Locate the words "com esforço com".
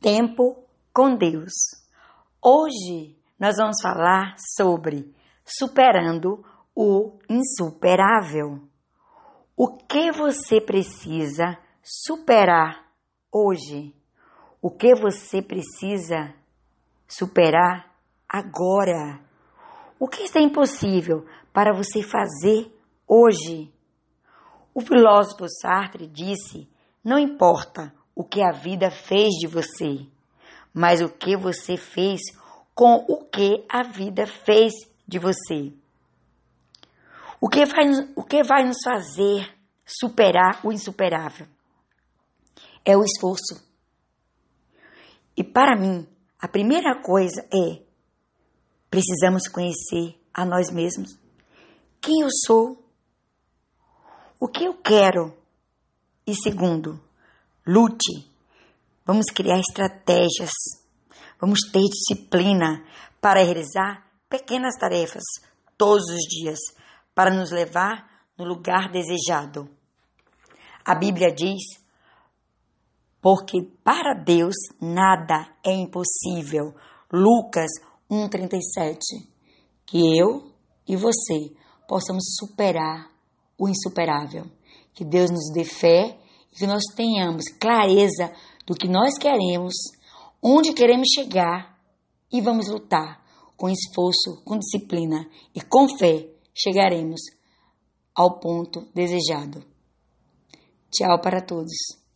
93.56-94.58